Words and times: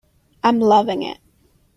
I'm 0.43 0.59
loving 0.59 1.03
it. 1.03 1.19